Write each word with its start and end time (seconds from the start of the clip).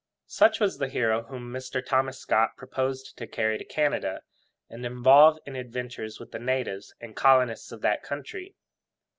Such 0.25 0.59
was 0.59 0.79
the 0.79 0.87
hero 0.87 1.25
whom 1.25 1.53
Mr. 1.53 1.85
Thomas 1.85 2.17
Scott 2.17 2.57
proposed 2.57 3.15
to 3.19 3.27
carry 3.27 3.59
to 3.59 3.63
Canada, 3.63 4.23
and 4.67 4.83
involve 4.83 5.37
in 5.45 5.55
adventures 5.55 6.19
with 6.19 6.31
the 6.31 6.39
natives 6.39 6.95
and 6.99 7.15
colonists 7.15 7.71
of 7.71 7.81
that 7.81 8.01
country. 8.01 8.55